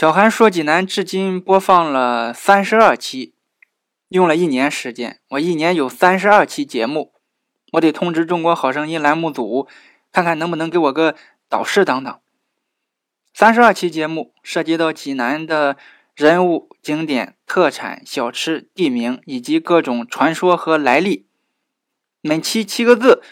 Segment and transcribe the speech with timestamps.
[0.00, 3.34] 小韩说济南至今播放了三十二期，
[4.08, 5.20] 用了一年时间。
[5.28, 7.12] 我一年有三十二期节目，
[7.72, 9.68] 我得通知中国好声音栏目组，
[10.10, 11.16] 看看能不能给我个
[11.50, 12.22] 导师当当。
[13.34, 15.76] 三十二期节目涉及到济南的
[16.14, 21.26] 人物、景点、特产、小吃、地名以及各种传说和来历。
[22.22, 23.22] 每期七个字，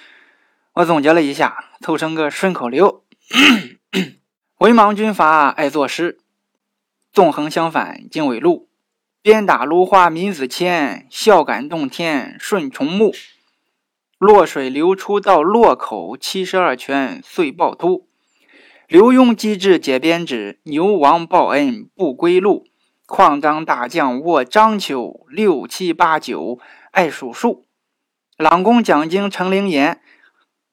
[0.74, 3.06] 我总结了一下，凑成个顺口溜：
[4.60, 6.18] 文盲军阀爱作诗。
[7.18, 8.68] 纵横相反，经纬路；
[9.22, 13.12] 鞭打芦花民子千，孝感动天顺重木。
[14.18, 18.06] 洛水流出到洛口，七十二泉遂趵突。
[18.86, 22.68] 刘墉机智解编指，牛王报恩不归路。
[23.04, 26.60] 矿张大将卧章丘，六七八九
[26.92, 27.66] 爱数数。
[28.36, 30.00] 朗公讲经成灵言，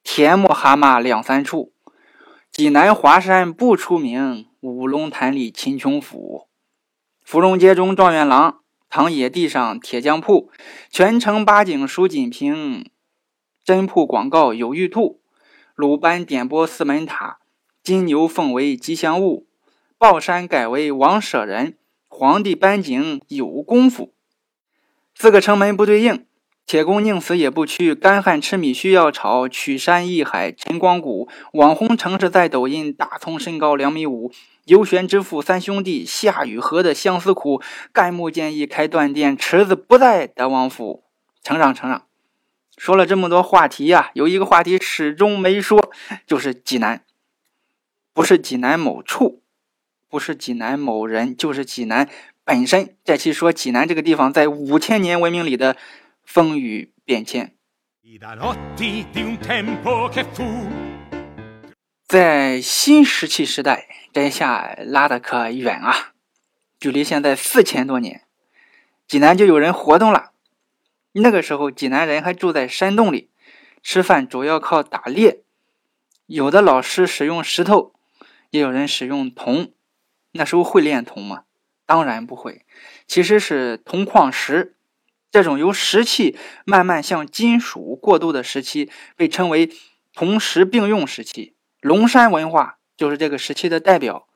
[0.04, 1.74] 田木蛤蟆两三处。
[2.58, 4.46] 济南华山不出名。
[4.62, 6.48] 五龙潭里秦琼府，
[7.22, 10.50] 芙蓉街中状元郎，唐野地上铁匠铺，
[10.90, 12.90] 全城八景数锦屏，
[13.62, 15.20] 真铺广告有玉兔，
[15.76, 17.40] 鲁班点拨四门塔，
[17.84, 19.50] 金牛奉为吉祥物，
[19.98, 24.14] 豹山改为王舍人，皇帝颁景有功夫，
[25.14, 26.26] 四个城门不对应。
[26.66, 29.48] 铁公宁死也不屈，干旱吃米需要炒。
[29.48, 32.92] 曲山义海陈光谷，网红城市在抖音。
[32.92, 34.32] 大葱身高两米五，
[34.64, 37.62] 游玄之父三兄弟，夏雨荷的相思苦。
[37.94, 41.04] 干木建议开断电，池子不在德王府。
[41.44, 42.02] 承让承让。
[42.76, 45.94] 说了这么多话题呀，有一个话题始终没说，
[46.26, 47.04] 就是济南，
[48.12, 49.44] 不是济南某处，
[50.10, 52.10] 不是济南某人，就是济南
[52.44, 52.96] 本身。
[53.04, 55.78] 这期说济南这个地方在五千年文明里的。
[56.26, 57.56] 风雨变迁，
[62.08, 66.14] 在新石器时代，这下拉的可远啊！
[66.80, 68.24] 距离现在四千多年，
[69.08, 70.32] 济南就有人活动了。
[71.14, 73.30] 那个时候，济南人还住在山洞里，
[73.82, 75.44] 吃饭主要靠打猎。
[76.26, 77.94] 有的老师使用石头，
[78.50, 79.72] 也有人使用铜。
[80.34, 81.44] 那时候会炼铜吗？
[81.86, 82.66] 当然不会，
[83.08, 84.75] 其实是铜矿石。
[85.36, 89.70] 这种由石器慢慢向金属过渡的时期，被称为
[90.14, 91.58] 铜石并用时期。
[91.82, 94.30] 龙山文化就是这个时期的代表，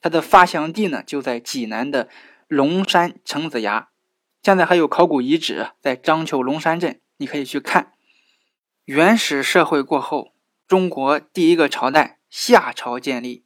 [0.00, 2.08] 它的发祥地呢就在济南的
[2.46, 3.90] 龙山城子崖。
[4.42, 7.92] 现在还有考古遗址在章丘龙山镇，你可以去看。
[8.86, 10.32] 原始社会过后，
[10.66, 13.44] 中国第一个朝代夏朝建立。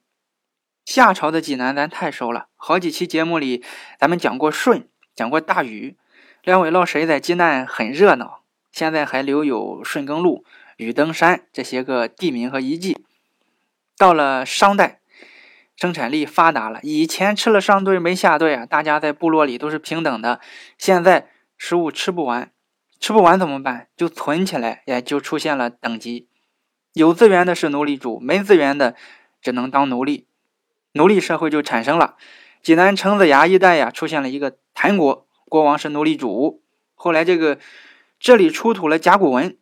[0.85, 3.65] 夏朝的济南咱太熟了，好几期节目里
[3.99, 5.97] 咱们讲过舜，讲过大禹。
[6.45, 8.43] 两位老师在济南很热闹，
[8.73, 10.45] 现在还留有顺耕路、
[10.77, 12.99] 雨登山这些个地名和遗迹。
[13.97, 14.99] 到了商代，
[15.77, 20.41] 生产力发达了，以前吃了上顿没下顿啊，大家在部落里都是平等的。
[20.77, 22.51] 现在食物吃不完，
[22.99, 23.87] 吃不完怎么办？
[23.97, 26.27] 就存起来，也就出现了等级。
[26.93, 28.97] 有资源的是奴隶主，没资源的
[29.41, 30.27] 只能当奴隶，
[30.95, 32.17] 奴隶社会就产生了。
[32.61, 35.29] 济南城子崖一带呀，出现了一个谭国。
[35.53, 36.63] 国王是奴隶主，
[36.95, 37.59] 后来这个
[38.19, 39.59] 这里出土了甲骨文，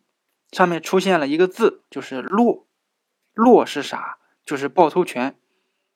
[0.53, 2.65] 上面出现了一个字，就是“骆”。
[3.35, 4.17] 骆是啥？
[4.45, 5.35] 就是趵突泉。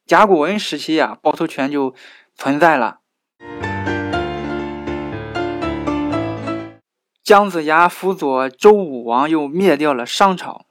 [0.06, 1.96] 甲骨文时期啊，趵突泉就
[2.36, 3.00] 存在了。
[7.24, 10.66] 姜子牙辅佐周武王，又灭掉了商朝，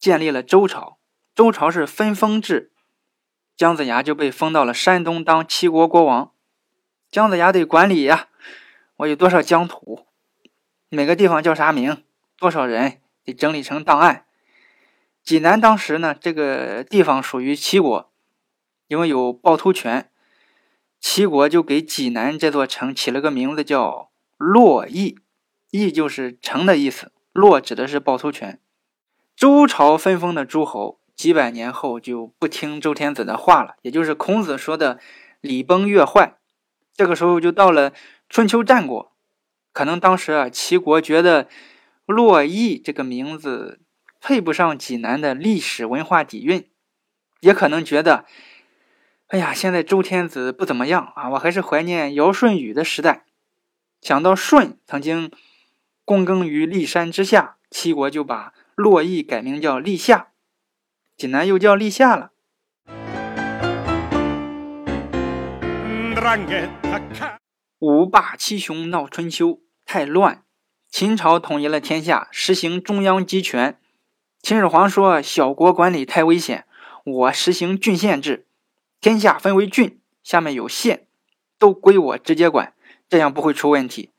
[0.00, 0.98] 建立了周朝。
[1.32, 2.72] 周朝是分封制，
[3.56, 6.32] 姜子牙就被封到了山东当齐国国王。
[7.08, 8.27] 姜子牙得管理呀。
[8.98, 10.06] 我有多少疆土？
[10.88, 12.02] 每个地方叫啥名？
[12.36, 13.00] 多少人？
[13.22, 14.24] 得整理成档案。
[15.22, 18.10] 济南当时呢，这个地方属于齐国，
[18.88, 20.10] 因为有趵突泉，
[20.98, 25.16] 齐国就给济南这座城起了个名字叫洛邑，
[25.70, 28.60] 邑就是城的意思，洛指的是趵突泉。
[29.36, 34.98] 周朝分封的诸侯，几百年后就不听周天子的话了，也就是孔子说的
[35.40, 36.34] “礼崩乐坏”。
[36.98, 37.94] 这个时候就到了。
[38.28, 39.12] 春秋战国，
[39.72, 41.48] 可能当时啊，齐国觉得
[42.04, 43.80] “洛邑”这个名字
[44.20, 46.68] 配不上济南的历史文化底蕴，
[47.40, 48.26] 也可能觉得，
[49.28, 53.24] 哎呀，现在周天子不怎么样啊，我还是怀念尧舜禹的时代。
[54.02, 55.30] 想到舜曾经
[56.04, 60.32] 躬耕于骊山之下，齐国就把洛邑改名叫历下，
[61.16, 62.32] 济南又叫历下了。
[67.78, 70.42] 五霸七雄闹春秋，太乱。
[70.90, 73.78] 秦朝统一了天下，实行中央集权。
[74.42, 76.64] 秦始皇说：“小国管理太危险，
[77.04, 78.48] 我实行郡县制，
[79.00, 81.06] 天下分为郡，下面有县，
[81.56, 82.74] 都归我直接管，
[83.08, 84.10] 这样不会出问题。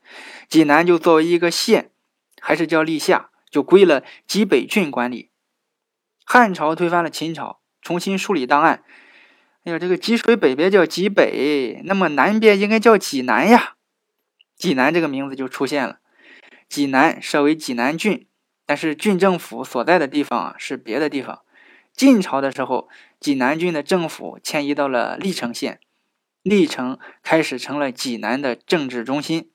[0.48, 1.90] 济南就作为一个县，
[2.40, 5.28] 还是叫历下，就归了济北郡管理。
[6.24, 8.82] 汉朝推翻了秦朝，重新梳理档案。
[9.64, 13.74] 哎呀，这个济水北边叫济北，那么南边应该叫济南呀。
[14.56, 15.98] 济南这个名字就出现了。
[16.66, 18.26] 济南设为济南郡，
[18.64, 21.42] 但是郡政府所在的地方啊是别的地方。
[21.92, 25.80] 晋朝的时候，济南郡的政府迁移到了历城县，
[26.42, 29.50] 历城开始成了济南的政治中心。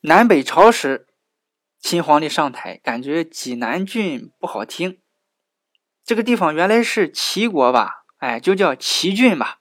[0.00, 1.06] 南北朝时，
[1.80, 4.98] 秦皇帝上台，感觉济南郡不好听，
[6.04, 8.04] 这个地方原来是齐国吧？
[8.18, 9.60] 哎，就叫齐郡吧。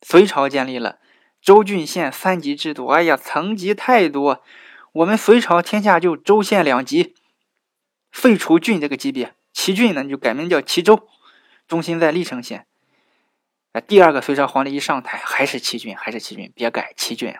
[0.00, 1.00] 隋朝建立了
[1.42, 4.42] 州郡县三级制度，哎呀，层级太多。
[4.92, 7.16] 我们隋朝天下就州县两级，
[8.10, 11.08] 废除郡这个级别，齐郡呢就改名叫齐州，
[11.66, 12.66] 中心在历城县。
[13.72, 17.34] 哎，第二个隋朝皇帝一上台还是齐郡，还是齐郡，别改齐郡。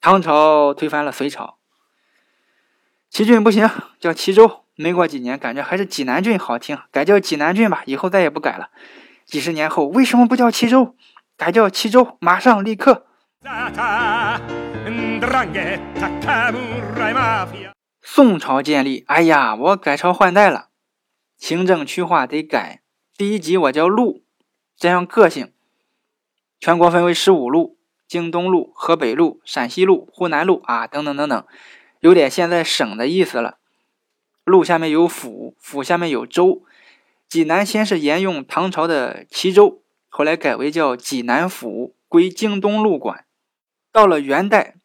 [0.00, 1.58] 唐朝推翻了隋朝，
[3.14, 3.70] 齐郡不行，
[4.00, 4.64] 叫齐州。
[4.74, 8.70] 没过几年，感觉还是济南郡好听，改叫济南郡吧，以后再也不改了。
[9.24, 10.96] 几十年后，为什么不叫齐州，
[11.36, 12.16] 改叫齐州？
[12.18, 13.06] 马上立刻。
[18.02, 20.70] 宋朝建立，哎呀，我改朝换代了，
[21.38, 22.80] 行政区划得改。
[23.16, 24.24] 第一级我叫路，
[24.76, 25.52] 这样个性。
[26.58, 27.78] 全国分为十五路：
[28.08, 31.46] 京东路、河北路、陕西路、湖南路啊，等等等等，
[32.04, 33.56] 有点现在省的意思了。
[34.44, 36.62] 路下面有府，府下面有州。
[37.30, 43.24] 济南先是沿用唐朝的齐州，后来改为叫济南府，归京东路管。
[43.90, 44.76] 到了元代。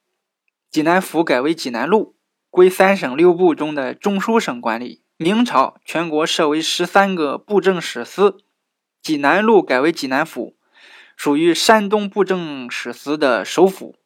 [0.71, 2.15] 济南府改为济南路，
[2.49, 5.01] 归三省六部中的中书省管理。
[5.17, 8.37] 明朝全国设为十三个布政使司，
[9.01, 10.55] 济南路改为济南府，
[11.17, 13.97] 属于山东布政使司的首府。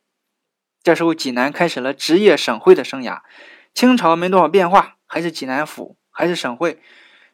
[0.83, 3.21] 这时候，济南开始了职业省会的生涯。
[3.73, 6.79] 清朝没多少变化，还是济南府，还是省会。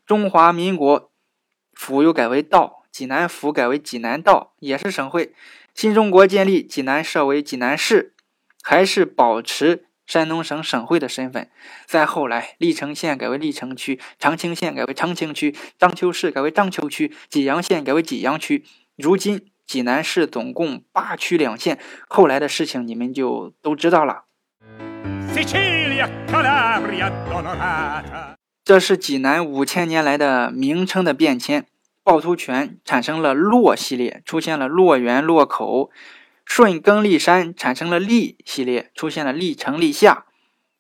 [0.06, 1.12] 中华民国，
[1.74, 5.34] 府又改为道，济南府改为济南道，也是省会。
[5.74, 8.14] 新中国建立，济南设为济南市。
[8.62, 11.50] 还是保持山东省省会的身份。
[11.86, 18.66] 再后来，历城县改为历城区，长清县改为长清区，章丘市改为章丘区，济阳县改为济阳区。
[18.98, 21.78] 如今，济南市总共八区两县。
[22.08, 24.24] 后来的事情你们就都知道了。
[28.66, 31.68] 这是济南五千年来的名称的变迁。
[32.04, 35.92] 趵突泉产生了洛系列，出现了洛源、洛口。
[36.44, 40.26] 顺耕历山产生了历系列，出现了历城、历夏；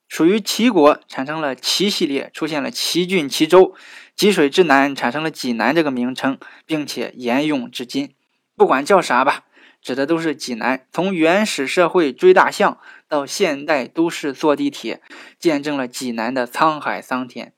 [0.07, 3.75] 属于齐国产生了齐系列，出现了齐郡、齐州。
[4.15, 8.15] 济水之南产生了济南这个名称，并且沿用至今。
[8.59, 9.45] 不管叫啥吧，
[9.81, 10.85] 指的都是济南。
[10.91, 12.77] 从原始社会追大象，
[13.07, 15.01] 到现代都市坐地铁，
[15.39, 17.53] 见证了济南的沧海桑田。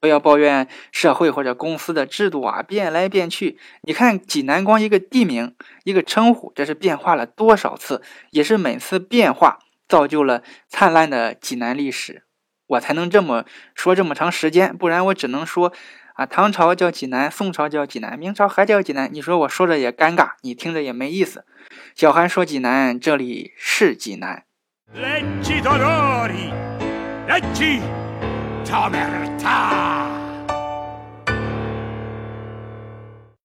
[0.00, 3.58] 不要抱怨社会或者公司的制度啊，变来变去。
[3.82, 5.54] 你看济南光一个地名、
[5.84, 8.00] 一个称呼，这是变化了多少次？
[8.30, 12.22] 也是每次变化造就了灿烂的济南历史。
[12.66, 13.44] 我才能这么
[13.74, 15.74] 说这么长时间，不然我只能说
[16.20, 19.08] 啊，唐朝叫济南，宋朝叫济南，明朝还叫济南。
[19.10, 21.46] 你说我说着也尴尬，你听着也没意思。
[21.94, 24.44] 小韩说济南，这里是济南。
[28.66, 30.19] Tomerta!